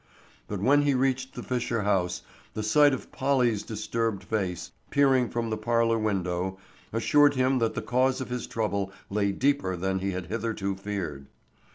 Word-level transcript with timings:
But 0.47 0.59
when 0.59 0.81
he 0.81 0.95
reached 0.95 1.35
the 1.35 1.43
Fisher 1.43 1.83
house 1.83 2.23
the 2.55 2.63
sight 2.63 2.91
of 2.91 3.11
Polly's 3.11 3.61
disturbed 3.61 4.23
face, 4.23 4.71
peering 4.89 5.29
from 5.29 5.51
the 5.51 5.57
parlor 5.59 5.99
window, 5.99 6.57
assured 6.91 7.35
him 7.35 7.59
that 7.59 7.75
the 7.75 7.83
cause 7.83 8.19
of 8.19 8.29
his 8.31 8.47
trouble 8.47 8.91
lay 9.11 9.31
deeper 9.31 9.75
than 9.77 9.99
he 9.99 10.09
had 10.13 10.25
hitherto 10.25 10.73
feared. 10.75 11.27